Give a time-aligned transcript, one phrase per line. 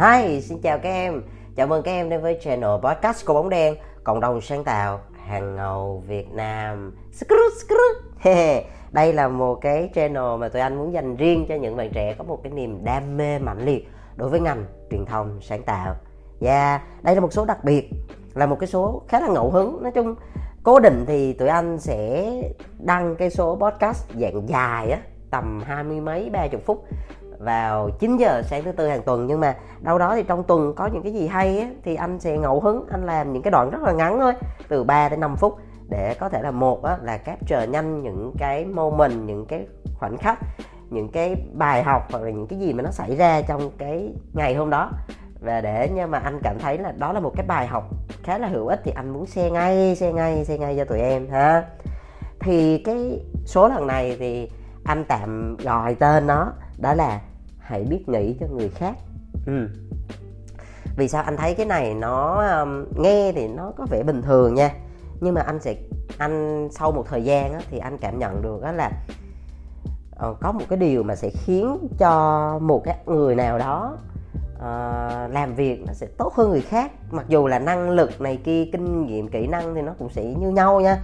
[0.00, 1.22] Hi, xin chào các em.
[1.56, 5.00] Chào mừng các em đến với channel podcast của bóng đen, cộng đồng sáng tạo
[5.26, 6.92] hàng ngầu Việt Nam.
[8.92, 12.14] Đây là một cái channel mà tụi anh muốn dành riêng cho những bạn trẻ
[12.18, 15.94] có một cái niềm đam mê mạnh liệt đối với ngành truyền thông sáng tạo.
[16.40, 17.90] Và đây là một số đặc biệt,
[18.34, 19.82] là một cái số khá là ngẫu hứng.
[19.82, 20.14] Nói chung
[20.62, 22.32] cố định thì tụi anh sẽ
[22.78, 24.98] đăng cái số podcast dạng dài á,
[25.30, 26.84] tầm hai mươi mấy ba chục phút
[27.40, 29.26] vào 9 giờ sáng thứ tư hàng tuần.
[29.26, 32.20] Nhưng mà đâu đó thì trong tuần có những cái gì hay ấy, thì anh
[32.20, 34.32] sẽ ngẫu hứng anh làm những cái đoạn rất là ngắn thôi
[34.68, 35.56] từ 3 đến 5 phút
[35.88, 39.66] để có thể là một á, là capture nhanh những cái moment những cái
[39.98, 40.38] khoảnh khắc
[40.90, 44.14] những cái bài học hoặc là những cái gì mà nó xảy ra trong cái
[44.32, 44.90] ngày hôm đó.
[45.40, 47.84] Và để nhưng mà anh cảm thấy là đó là một cái bài học
[48.22, 51.00] khá là hữu ích thì anh muốn share ngay share ngay share ngay cho tụi
[51.00, 51.64] em ha.
[52.40, 54.50] Thì cái số lần này thì
[54.84, 57.20] anh tạm gọi tên nó đó là
[57.70, 58.96] hãy biết nghĩ cho người khác.
[59.46, 59.68] Ừ.
[60.96, 64.54] vì sao anh thấy cái này nó um, nghe thì nó có vẻ bình thường
[64.54, 64.70] nha
[65.20, 65.74] nhưng mà anh sẽ
[66.18, 68.90] anh sau một thời gian á, thì anh cảm nhận được đó là
[70.28, 73.96] uh, có một cái điều mà sẽ khiến cho một cái người nào đó
[74.56, 76.92] uh, làm việc nó sẽ tốt hơn người khác.
[77.10, 80.24] Mặc dù là năng lực này kia kinh nghiệm kỹ năng thì nó cũng sẽ
[80.24, 80.98] như nhau nha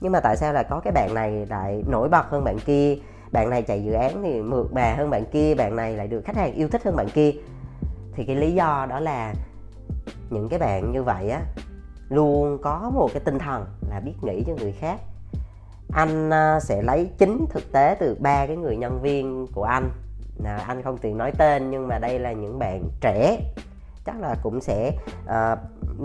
[0.00, 2.96] nhưng mà tại sao là có cái bạn này lại nổi bật hơn bạn kia
[3.32, 6.22] bạn này chạy dự án thì mượt mà hơn bạn kia bạn này lại được
[6.24, 7.32] khách hàng yêu thích hơn bạn kia.
[8.12, 9.34] Thì cái lý do đó là
[10.30, 11.40] những cái bạn như vậy á
[12.08, 15.00] luôn có một cái tinh thần là biết nghĩ cho người khác.
[15.92, 19.90] Anh à, sẽ lấy chính thực tế từ ba cái người nhân viên của anh.
[20.44, 23.38] Là anh không tiện nói tên nhưng mà đây là những bạn trẻ.
[24.04, 24.92] Chắc là cũng sẽ
[25.24, 25.58] uh,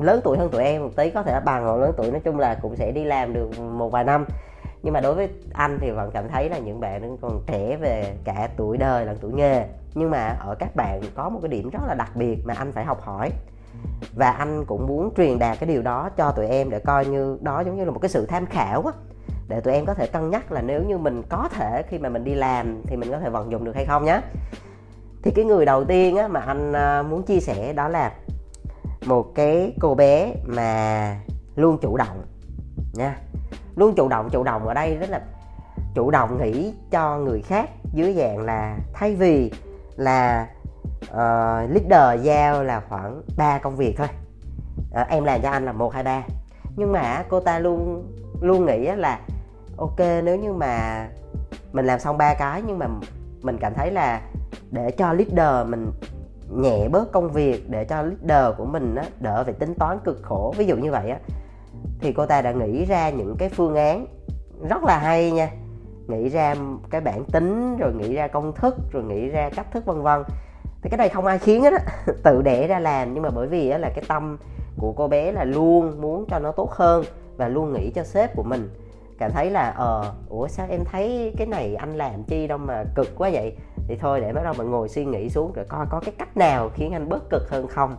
[0.03, 2.39] lớn tuổi hơn tụi em một tí có thể bằng hoặc lớn tuổi nói chung
[2.39, 4.25] là cũng sẽ đi làm được một vài năm
[4.83, 8.15] nhưng mà đối với anh thì vẫn cảm thấy là những bạn còn trẻ về
[8.23, 9.65] cả tuổi đời lẫn tuổi nghề.
[9.95, 12.71] Nhưng mà ở các bạn có một cái điểm rất là đặc biệt mà anh
[12.71, 13.31] phải học hỏi.
[14.15, 17.37] Và anh cũng muốn truyền đạt cái điều đó cho tụi em để coi như
[17.41, 18.91] đó giống như là một cái sự tham khảo á.
[19.47, 22.09] Để tụi em có thể cân nhắc là nếu như mình có thể khi mà
[22.09, 24.21] mình đi làm thì mình có thể vận dụng được hay không nhé
[25.23, 28.11] thì cái người đầu tiên á, mà anh à, muốn chia sẻ đó là
[29.05, 31.17] một cái cô bé mà
[31.55, 32.25] luôn chủ động
[32.93, 33.17] nha
[33.75, 35.21] luôn chủ động chủ động ở đây rất là
[35.95, 39.51] chủ động nghĩ cho người khác dưới dạng là thay vì
[39.95, 40.47] là
[41.01, 44.07] uh, leader giao là khoảng 3 công việc thôi.
[45.01, 46.23] Uh, em làm cho anh là một hai ba.
[46.75, 48.07] Nhưng mà cô ta luôn
[48.41, 49.19] luôn nghĩ là
[49.77, 51.07] ok nếu như mà
[51.71, 52.87] mình làm xong ba cái nhưng mà
[53.41, 54.21] mình cảm thấy là
[54.71, 55.91] để cho leader mình
[56.49, 60.19] nhẹ bớt công việc để cho leader của mình á, đỡ phải tính toán cực
[60.23, 60.53] khổ.
[60.57, 61.17] Ví dụ như vậy á
[61.99, 64.05] thì cô ta đã nghĩ ra những cái phương án
[64.69, 65.49] rất là hay nha.
[66.07, 66.55] Nghĩ ra
[66.89, 70.23] cái bản tính, rồi nghĩ ra công thức, rồi nghĩ ra cách thức vân vân.
[70.81, 71.79] Thì cái này không ai khiến hết á,
[72.23, 73.13] tự đẻ ra làm.
[73.13, 74.37] Nhưng mà bởi vì á là cái tâm
[74.77, 77.03] của cô bé là luôn muốn cho nó tốt hơn
[77.37, 78.69] và luôn nghĩ cho sếp của mình.
[79.17, 82.83] Cảm thấy là ờ ủa, sao em thấy cái này anh làm chi đâu mà
[82.95, 83.57] cực quá vậy?
[83.87, 86.37] Thì thôi, để bắt đầu mình ngồi suy nghĩ xuống rồi coi có cái cách
[86.37, 87.95] nào khiến anh bớt cực hơn không.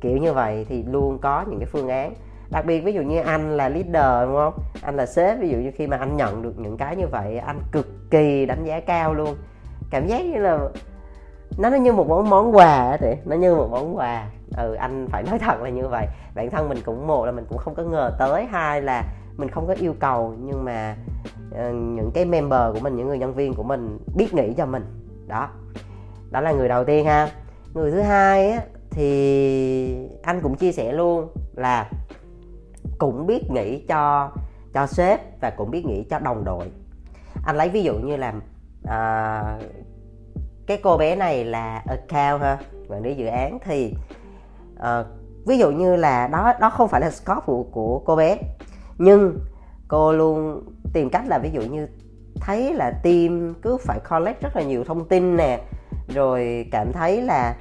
[0.00, 2.14] Kiểu như vậy thì luôn có những cái phương án
[2.50, 4.54] đặc biệt ví dụ như anh là leader đúng không?
[4.82, 7.38] Anh là sếp ví dụ như khi mà anh nhận được những cái như vậy
[7.38, 9.36] anh cực kỳ đánh giá cao luôn.
[9.90, 10.58] Cảm giác như là
[11.58, 14.26] nó như một món món quà thì nó như một món quà.
[14.56, 16.06] Ừ anh phải nói thật là như vậy.
[16.34, 19.04] Bản thân mình cũng một là mình cũng không có ngờ tới hai là
[19.36, 20.96] mình không có yêu cầu nhưng mà
[21.50, 24.66] uh, những cái member của mình những người nhân viên của mình biết nghĩ cho
[24.66, 24.84] mình.
[25.26, 25.48] Đó.
[26.30, 27.28] Đó là người đầu tiên ha.
[27.74, 31.90] Người thứ hai á, thì anh cũng chia sẻ luôn là
[32.98, 34.30] cũng biết nghĩ cho
[34.74, 36.70] cho sếp và cũng biết nghĩ cho đồng đội.
[37.44, 38.32] Anh lấy ví dụ như là
[38.84, 39.42] à,
[40.66, 42.58] cái cô bé này là account ha
[42.88, 43.94] quản lý dự án thì
[44.78, 45.04] à,
[45.46, 48.38] ví dụ như là đó đó không phải là scope của, của cô bé
[48.98, 49.38] nhưng
[49.88, 51.88] cô luôn tìm cách là ví dụ như
[52.40, 55.60] thấy là team cứ phải collect rất là nhiều thông tin nè
[56.08, 57.56] rồi cảm thấy là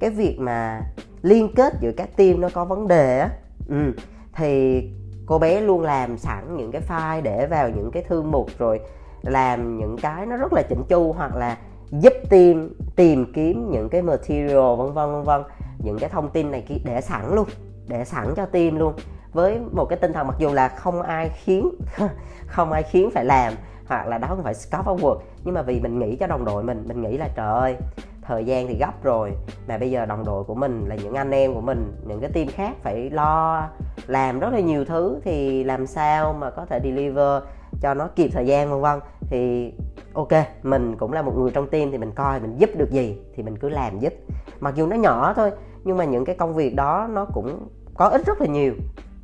[0.00, 0.80] cái việc mà
[1.22, 3.30] liên kết giữa các team nó có vấn đề á.
[3.68, 3.92] Ừ,
[4.36, 4.82] thì
[5.26, 8.80] cô bé luôn làm sẵn những cái file để vào những cái thư mục, rồi
[9.22, 11.58] làm những cái nó rất là chỉnh chu, hoặc là
[11.90, 15.42] giúp tìm tìm kiếm những cái material, vân vân vân vân.
[15.78, 17.48] Những cái thông tin này kia để sẵn luôn,
[17.88, 18.94] để sẵn cho team luôn.
[19.32, 21.70] Với một cái tinh thần mặc dù là không ai khiến,
[22.46, 23.52] không ai khiến phải làm,
[23.86, 26.44] hoặc là đó không phải scope of work, nhưng mà vì mình nghĩ cho đồng
[26.44, 27.76] đội mình mình nghĩ là trời ơi
[28.26, 29.32] thời gian thì gấp rồi.
[29.68, 32.30] Mà bây giờ đồng đội của mình là những anh em của mình, những cái
[32.30, 33.68] team khác phải lo,
[34.06, 35.20] làm rất là nhiều thứ.
[35.24, 37.42] Thì làm sao mà có thể deliver
[37.80, 39.00] cho nó kịp thời gian, vân vân.
[39.20, 39.72] Thì
[40.12, 40.32] ok,
[40.62, 43.42] mình cũng là một người trong team thì mình coi mình giúp được gì thì
[43.42, 44.12] mình cứ làm giúp.
[44.60, 45.50] Mặc dù nó nhỏ thôi,
[45.84, 48.74] nhưng mà những cái công việc đó nó cũng có ích rất là nhiều.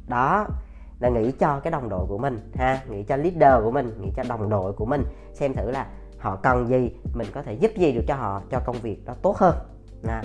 [0.08, 0.46] Đó,
[1.00, 4.12] là nghĩ cho cái đồng đội của mình ha, nghĩ cho leader của mình, nghĩ
[4.16, 5.86] cho đồng đội của mình xem thử là
[6.20, 9.14] họ cần gì mình có thể giúp gì được cho họ cho công việc đó
[9.22, 9.54] tốt hơn.
[10.08, 10.22] À.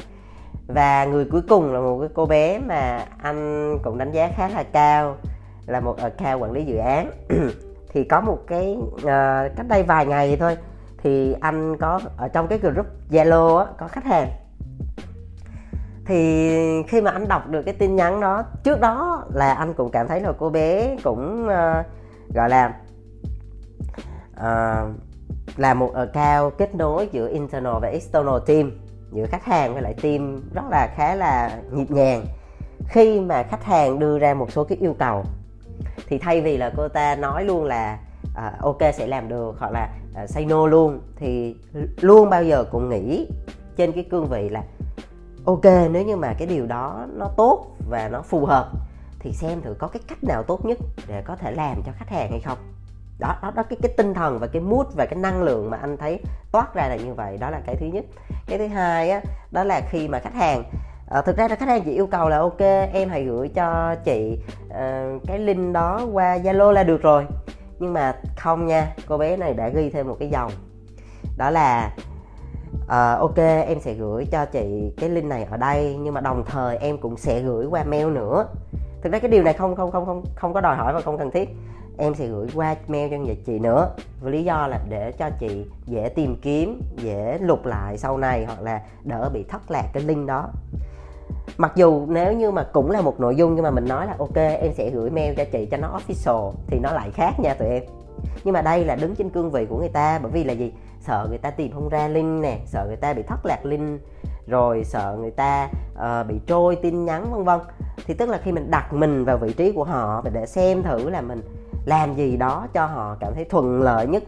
[0.68, 4.47] và người cuối cùng là một cái cô bé mà anh cũng đánh giá khá
[4.50, 5.18] là cao
[5.65, 7.12] là một ờ, account quản lý dự án.
[7.89, 10.57] Thì có một cái uh, cách đây vài ngày thôi
[11.03, 14.30] thì anh có ở trong cái group Zalo có khách hàng.
[16.06, 16.50] Thì
[16.88, 20.07] khi mà anh đọc được cái tin nhắn đó trước đó là anh cũng cảm
[20.07, 21.86] thấy là cô bé cũng uh,
[22.36, 22.74] gọi là
[24.33, 24.89] uh,
[25.57, 28.72] là một ờ, account kết nối giữa internal và external team
[29.12, 32.25] giữa khách hàng với lại team rất là khá là nhịp nhàng.
[32.89, 35.24] Khi mà khách hàng đưa ra một số cái yêu cầu
[36.07, 39.72] thì thay vì là cô ta nói luôn là uh, ok sẽ làm được hoặc
[39.72, 39.89] là
[40.24, 41.56] uh, say no luôn thì
[42.01, 43.27] luôn bao giờ cũng nghĩ
[43.75, 44.63] trên cái cương vị là
[45.45, 48.72] ok nếu như mà cái điều đó nó tốt và nó phù hợp
[49.19, 50.77] thì xem thử có cái cách nào tốt nhất
[51.07, 52.57] để có thể làm cho khách hàng hay không
[53.19, 55.77] đó đó đó cái cái tinh thần và cái mood và cái năng lượng mà
[55.77, 56.19] anh thấy
[56.51, 58.06] toát ra là như vậy đó là cái thứ nhất.
[58.47, 59.21] Cái thứ hai á
[59.51, 60.63] đó là khi mà khách hàng
[61.09, 62.59] à, thực ra là khách hàng chỉ yêu cầu là ok
[62.94, 67.25] em hãy gửi cho chị uh, cái link đó qua zalo là được rồi.
[67.79, 70.51] Nhưng mà không nha cô bé này đã ghi thêm một cái dòng.
[71.38, 71.91] Đó là
[72.83, 76.44] uh, ok em sẽ gửi cho chị cái link này ở đây nhưng mà đồng
[76.45, 78.45] thời em cũng sẽ gửi qua mail nữa.
[79.01, 81.17] Thực ra cái điều này không không không không không có đòi hỏi và không
[81.17, 81.50] cần thiết
[81.97, 83.89] em sẽ gửi qua mail cho chị nữa.
[84.21, 88.45] Với lý do là để cho chị dễ tìm kiếm dễ lục lại sau này
[88.45, 90.50] hoặc là đỡ bị thất lạc cái link đó.
[91.57, 94.15] Mặc dù nếu như mà cũng là một nội dung nhưng mà mình nói là
[94.19, 97.53] ok em sẽ gửi mail cho chị cho nó official thì nó lại khác nha
[97.53, 97.83] tụi em.
[98.44, 100.74] Nhưng mà đây là đứng trên cương vị của người ta bởi vì là gì?
[101.00, 104.01] Sợ người ta tìm không ra link nè sợ người ta bị thất lạc link
[104.48, 107.59] rồi sợ người ta uh, bị trôi tin nhắn vân vân.
[108.06, 111.09] Thì tức là khi mình đặt mình vào vị trí của họ để xem thử
[111.09, 111.41] là mình
[111.86, 114.24] làm gì đó cho họ cảm thấy thuận lợi nhất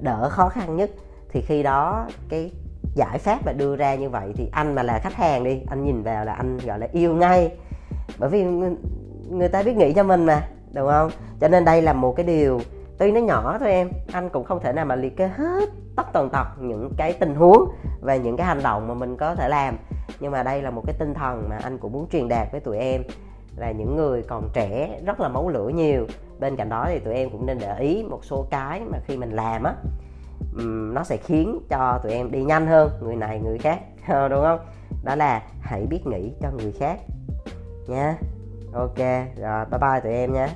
[0.00, 0.90] đỡ khó khăn nhất.
[1.28, 2.50] Thì khi đó cái
[2.94, 5.84] giải pháp mà đưa ra như vậy thì anh mà là khách hàng đi anh
[5.84, 7.56] nhìn vào là anh gọi là yêu ngay.
[8.18, 8.44] Bởi vì
[9.30, 11.10] người, ta biết nghĩ cho mình mà đúng không?
[11.40, 12.60] Cho nên đây là một cái điều
[12.98, 16.12] tuy nó nhỏ thôi em anh cũng không thể nào mà liệt kê hết tất
[16.12, 17.68] tần tật những cái tình huống
[18.00, 19.76] và những cái hành động mà mình có thể làm.
[20.20, 22.60] Nhưng mà đây là một cái tinh thần mà anh cũng muốn truyền đạt với
[22.60, 23.02] tụi em
[23.56, 26.06] là những người còn trẻ rất là máu lửa nhiều.
[26.40, 29.16] Bên cạnh đó thì tụi em cũng nên để ý một số cái mà khi
[29.16, 29.74] mình làm á
[30.94, 33.80] nó sẽ khiến cho tụi em đi nhanh hơn, người này, người khác,
[34.30, 34.58] đúng không?
[35.04, 36.98] Đó là hãy biết nghĩ cho người khác
[37.86, 38.16] nha.
[38.72, 38.98] Ok,
[39.36, 40.48] rồi, bye bye tụi em nha.